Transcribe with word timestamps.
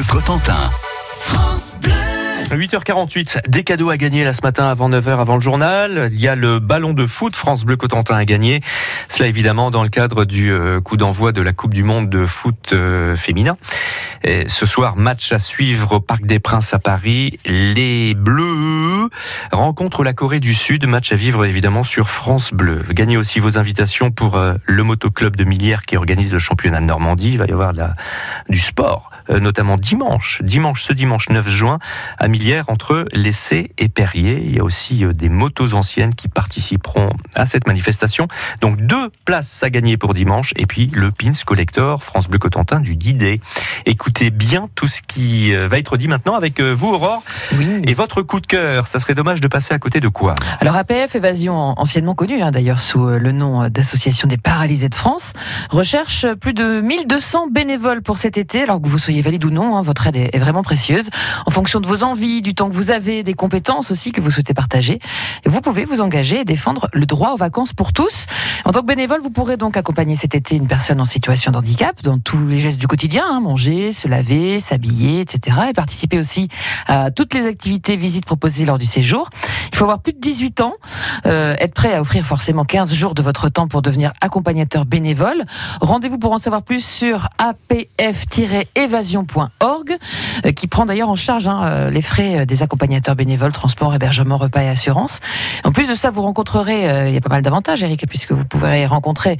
Bleu 0.00 0.06
Cotentin. 0.06 0.70
8h48, 2.48 3.48
des 3.48 3.64
cadeaux 3.64 3.90
à 3.90 3.96
gagner 3.96 4.24
là 4.24 4.32
ce 4.32 4.40
matin 4.42 4.68
avant 4.68 4.88
9h 4.88 5.20
avant 5.20 5.34
le 5.34 5.40
journal. 5.40 6.08
Il 6.12 6.20
y 6.20 6.28
a 6.28 6.34
le 6.34 6.58
ballon 6.58 6.92
de 6.92 7.06
foot 7.06 7.36
France 7.36 7.64
Bleu 7.64 7.76
Cotentin 7.76 8.16
à 8.16 8.24
gagner. 8.24 8.60
Cela 9.08 9.28
évidemment 9.28 9.70
dans 9.70 9.82
le 9.82 9.88
cadre 9.88 10.24
du 10.24 10.50
euh, 10.50 10.80
coup 10.80 10.96
d'envoi 10.96 11.32
de 11.32 11.42
la 11.42 11.52
Coupe 11.52 11.74
du 11.74 11.84
Monde 11.84 12.08
de 12.08 12.26
foot 12.26 12.70
euh, 12.72 13.16
féminin. 13.16 13.56
Ce 14.24 14.66
soir, 14.66 14.96
match 14.96 15.32
à 15.32 15.38
suivre 15.38 15.92
au 15.92 16.00
Parc 16.00 16.26
des 16.26 16.38
Princes 16.38 16.74
à 16.74 16.78
Paris. 16.78 17.38
Les 17.46 18.14
Bleus 18.14 19.08
rencontrent 19.50 20.04
la 20.04 20.12
Corée 20.12 20.40
du 20.40 20.52
Sud. 20.52 20.86
Match 20.86 21.12
à 21.12 21.16
vivre 21.16 21.44
évidemment 21.44 21.84
sur 21.84 22.10
France 22.10 22.52
Bleu. 22.52 22.84
Gagnez 22.90 23.16
aussi 23.16 23.40
vos 23.40 23.56
invitations 23.56 24.10
pour 24.10 24.36
euh, 24.36 24.54
le 24.66 24.82
motoclub 24.82 25.36
de 25.36 25.44
Millière 25.44 25.82
qui 25.82 25.96
organise 25.96 26.32
le 26.32 26.38
championnat 26.38 26.80
de 26.80 26.86
Normandie. 26.86 27.32
Il 27.32 27.38
va 27.38 27.46
y 27.46 27.52
avoir 27.52 27.72
du 28.48 28.58
sport 28.58 29.10
notamment 29.28 29.76
dimanche, 29.76 30.42
dimanche, 30.42 30.82
ce 30.82 30.92
dimanche 30.92 31.28
9 31.28 31.48
juin, 31.48 31.78
à 32.18 32.26
Millière, 32.30 32.64
entre 32.68 33.04
Lessé 33.12 33.72
et 33.78 33.88
Perrier. 33.88 34.40
Il 34.44 34.54
y 34.54 34.60
a 34.60 34.64
aussi 34.64 35.04
des 35.14 35.28
motos 35.28 35.74
anciennes 35.74 36.14
qui 36.14 36.28
participeront 36.28 37.10
à 37.34 37.46
cette 37.46 37.66
manifestation. 37.66 38.28
Donc 38.60 38.80
deux 38.80 39.10
places 39.24 39.62
à 39.62 39.70
gagner 39.70 39.96
pour 39.96 40.14
dimanche, 40.14 40.52
et 40.56 40.66
puis 40.66 40.86
le 40.94 41.10
Pins 41.10 41.32
Collector 41.44 42.02
France 42.02 42.28
Bleu 42.28 42.38
Cotentin 42.38 42.80
du 42.80 42.96
Didet. 42.96 43.40
Écoutez 43.86 44.30
bien 44.30 44.68
tout 44.74 44.86
ce 44.86 45.00
qui 45.06 45.52
va 45.54 45.78
être 45.78 45.96
dit 45.96 46.08
maintenant 46.08 46.34
avec 46.34 46.60
vous, 46.60 46.88
Aurore, 46.94 47.22
Oui. 47.58 47.82
et 47.86 47.94
votre 47.94 48.22
coup 48.22 48.40
de 48.40 48.46
cœur. 48.46 48.86
Ça 48.86 48.98
serait 48.98 49.14
dommage 49.14 49.40
de 49.40 49.48
passer 49.48 49.74
à 49.74 49.78
côté 49.78 50.00
de 50.00 50.08
quoi? 50.08 50.34
Alors 50.60 50.76
APF 50.76 51.14
Évasion, 51.14 51.54
anciennement 51.78 52.14
connue 52.14 52.42
hein, 52.42 52.50
d'ailleurs 52.50 52.80
sous 52.80 53.04
le 53.06 53.32
nom 53.32 53.68
d'Association 53.68 54.28
des 54.28 54.36
paralysés 54.38 54.88
de 54.88 54.94
France, 54.94 55.32
recherche 55.70 56.26
plus 56.34 56.54
de 56.54 56.80
1200 56.80 57.48
bénévoles 57.50 58.02
pour 58.02 58.18
cet 58.18 58.38
été, 58.38 58.62
alors 58.62 58.80
que 58.80 58.86
vous 58.88 58.98
soyez 58.98 59.20
valide 59.22 59.44
ou 59.44 59.50
non, 59.50 59.76
hein, 59.76 59.82
votre 59.82 60.06
aide 60.06 60.16
est 60.16 60.38
vraiment 60.38 60.62
précieuse. 60.62 61.08
En 61.46 61.50
fonction 61.50 61.80
de 61.80 61.86
vos 61.86 62.02
envies, 62.04 62.19
du 62.20 62.54
temps 62.54 62.68
que 62.68 62.74
vous 62.74 62.90
avez, 62.90 63.22
des 63.22 63.34
compétences 63.34 63.90
aussi 63.90 64.12
que 64.12 64.20
vous 64.20 64.30
souhaitez 64.30 64.52
partager, 64.52 64.98
vous 65.46 65.60
pouvez 65.60 65.84
vous 65.84 66.02
engager 66.02 66.40
et 66.40 66.44
défendre 66.44 66.88
le 66.92 67.06
droit 67.06 67.30
aux 67.30 67.36
vacances 67.36 67.72
pour 67.72 67.92
tous. 67.92 68.26
En 68.64 68.72
tant 68.72 68.82
que 68.82 68.86
bénévole, 68.86 69.20
vous 69.20 69.30
pourrez 69.30 69.56
donc 69.56 69.76
accompagner 69.76 70.16
cet 70.16 70.34
été 70.34 70.56
une 70.56 70.68
personne 70.68 71.00
en 71.00 71.06
situation 71.06 71.50
de 71.50 71.56
handicap 71.56 72.02
dans 72.02 72.18
tous 72.18 72.46
les 72.46 72.58
gestes 72.58 72.78
du 72.78 72.86
quotidien, 72.86 73.24
hein, 73.26 73.40
manger, 73.40 73.92
se 73.92 74.06
laver, 74.06 74.60
s'habiller, 74.60 75.20
etc. 75.20 75.56
Et 75.70 75.72
participer 75.72 76.18
aussi 76.18 76.48
à 76.86 77.10
toutes 77.10 77.32
les 77.32 77.46
activités, 77.46 77.96
visites 77.96 78.26
proposées 78.26 78.66
lors 78.66 78.78
du 78.78 78.86
séjour. 78.86 79.30
Il 79.72 79.76
faut 79.76 79.84
avoir 79.84 80.00
plus 80.00 80.12
de 80.12 80.20
18 80.20 80.60
ans, 80.60 80.74
euh, 81.26 81.56
être 81.58 81.72
prêt 81.72 81.94
à 81.94 82.02
offrir 82.02 82.24
forcément 82.24 82.64
15 82.64 82.92
jours 82.92 83.14
de 83.14 83.22
votre 83.22 83.48
temps 83.48 83.66
pour 83.66 83.80
devenir 83.80 84.12
accompagnateur 84.20 84.84
bénévole. 84.84 85.44
Rendez-vous 85.80 86.18
pour 86.18 86.32
en 86.32 86.38
savoir 86.38 86.62
plus 86.62 86.84
sur 86.84 87.28
apf-évasion.org, 87.38 89.98
euh, 90.44 90.52
qui 90.52 90.66
prend 90.66 90.84
d'ailleurs 90.86 91.08
en 91.08 91.16
charge 91.16 91.48
hein, 91.48 91.62
euh, 91.64 91.90
les 91.90 92.02
frais 92.10 92.44
des 92.44 92.62
accompagnateurs 92.62 93.14
bénévoles, 93.14 93.52
transport, 93.52 93.94
hébergement, 93.94 94.36
repas 94.36 94.62
et 94.62 94.68
assurance. 94.68 95.20
En 95.62 95.70
plus 95.70 95.88
de 95.88 95.94
ça, 95.94 96.10
vous 96.10 96.22
rencontrerez, 96.22 96.90
euh, 96.90 97.08
il 97.08 97.14
y 97.14 97.16
a 97.16 97.20
pas 97.20 97.30
mal 97.30 97.42
d'avantages, 97.42 97.82
Eric, 97.84 98.04
puisque 98.08 98.32
vous 98.32 98.44
pourrez 98.44 98.84
rencontrer 98.86 99.36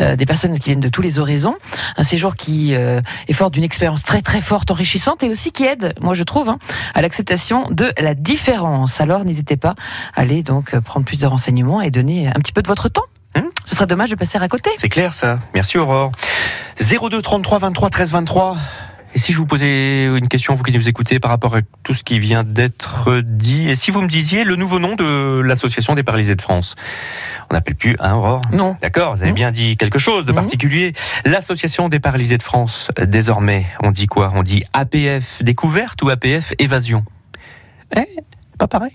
euh, 0.00 0.16
des 0.16 0.24
personnes 0.24 0.58
qui 0.58 0.70
viennent 0.70 0.80
de 0.80 0.88
tous 0.88 1.02
les 1.02 1.18
horizons. 1.18 1.56
Un 1.96 2.02
séjour 2.02 2.34
qui 2.34 2.74
euh, 2.74 3.00
est 3.28 3.32
fort 3.34 3.50
d'une 3.50 3.64
expérience 3.64 4.02
très 4.02 4.22
très 4.22 4.40
forte, 4.40 4.70
enrichissante 4.70 5.22
et 5.22 5.28
aussi 5.28 5.52
qui 5.52 5.64
aide, 5.64 5.94
moi 6.00 6.14
je 6.14 6.22
trouve, 6.22 6.48
hein, 6.48 6.58
à 6.94 7.02
l'acceptation 7.02 7.68
de 7.70 7.92
la 7.98 8.14
différence. 8.14 9.00
Alors 9.00 9.24
n'hésitez 9.24 9.56
pas 9.56 9.74
à 10.14 10.22
aller 10.22 10.42
donc 10.42 10.74
euh, 10.74 10.80
prendre 10.80 11.04
plus 11.04 11.20
de 11.20 11.26
renseignements 11.26 11.82
et 11.82 11.90
donner 11.90 12.28
un 12.28 12.40
petit 12.40 12.52
peu 12.52 12.62
de 12.62 12.68
votre 12.68 12.88
temps. 12.88 13.04
Hum. 13.36 13.50
Ce 13.64 13.74
serait 13.74 13.86
dommage 13.86 14.10
de 14.10 14.16
passer 14.16 14.38
à 14.38 14.48
côté. 14.48 14.70
C'est 14.76 14.88
clair 14.88 15.12
ça. 15.12 15.40
Merci 15.54 15.78
Aurore. 15.78 16.12
02 16.78 17.20
33 17.20 17.58
23 17.58 17.90
13 17.90 18.12
23. 18.12 18.56
Et 19.14 19.18
si 19.20 19.32
je 19.32 19.38
vous 19.38 19.46
posais 19.46 20.06
une 20.06 20.26
question, 20.26 20.54
vous 20.54 20.64
qui 20.64 20.72
nous 20.72 20.88
écoutez, 20.88 21.20
par 21.20 21.30
rapport 21.30 21.54
à 21.54 21.60
tout 21.84 21.94
ce 21.94 22.02
qui 22.02 22.18
vient 22.18 22.42
d'être 22.42 23.20
dit, 23.22 23.68
et 23.68 23.76
si 23.76 23.92
vous 23.92 24.00
me 24.00 24.08
disiez 24.08 24.42
le 24.42 24.56
nouveau 24.56 24.80
nom 24.80 24.96
de 24.96 25.40
l'Association 25.40 25.94
des 25.94 26.02
paralysés 26.02 26.34
de 26.34 26.42
France? 26.42 26.74
On 27.48 27.54
n'appelle 27.54 27.76
plus, 27.76 27.94
hein, 28.00 28.14
Aurore? 28.14 28.42
Non. 28.52 28.76
D'accord, 28.82 29.14
vous 29.14 29.22
avez 29.22 29.30
bien 29.30 29.52
dit 29.52 29.76
quelque 29.76 30.00
chose 30.00 30.26
de 30.26 30.32
particulier. 30.32 30.94
L'Association 31.24 31.88
des 31.88 32.00
paralysés 32.00 32.38
de 32.38 32.42
France, 32.42 32.90
euh, 32.98 33.06
désormais, 33.06 33.66
on 33.84 33.92
dit 33.92 34.06
quoi? 34.06 34.32
On 34.34 34.42
dit 34.42 34.64
APF 34.72 35.42
découverte 35.42 36.02
ou 36.02 36.10
APF 36.10 36.52
évasion? 36.58 37.04
Eh 37.96 38.00
pas 38.58 38.68
pareil. 38.68 38.92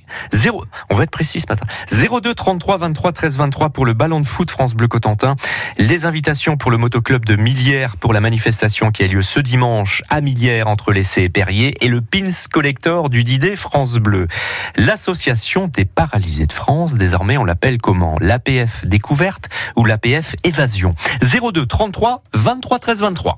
On 0.90 0.96
va 0.96 1.04
être 1.04 1.12
précis 1.12 1.40
ce 1.40 1.46
matin. 1.48 1.66
02 1.92 2.34
33 2.34 2.78
23 2.78 3.12
13 3.12 3.38
23 3.38 3.70
pour 3.70 3.86
le 3.86 3.94
ballon 3.94 4.20
de 4.20 4.26
foot 4.26 4.50
France 4.50 4.76
Bleu 4.76 4.88
Cotentin. 4.88 5.36
Les 5.78 6.06
invitations 6.06 6.58
pour 6.58 6.72
le 6.72 6.78
motoclub 6.78 7.26
de 7.26 7.36
Millière 7.36 7.98
pour 7.98 8.14
la 8.14 8.22
manifestation 8.22 8.92
qui 8.92 9.04
a 9.04 9.08
lieu 9.08 9.22
ce 9.22 9.40
dimanche 9.40 10.04
à 10.10 10.22
Millière 10.22 10.68
entre 10.68 10.92
l'Essai 10.92 11.24
et 11.24 11.30
Perrier 11.30 11.76
et 11.84 11.88
le 11.88 12.02
Pins 12.02 12.30
Collector 12.52 13.10
du 13.10 13.24
Didet 13.24 13.56
France 13.56 13.96
Bleu. 13.96 14.28
L'association 14.76 15.68
des 15.68 15.86
paralysés 15.86 16.46
de 16.46 16.54
France, 16.54 16.96
désormais 16.96 17.38
on 17.38 17.46
l'appelle 17.46 17.78
comment? 17.80 18.18
L'APF 18.20 18.86
découverte 18.86 19.50
ou 19.76 19.86
l'APF 19.86 20.36
évasion? 20.44 20.96
02 21.22 21.66
33 21.66 22.24
23 22.34 22.80
13 22.80 23.02
23. 23.02 23.38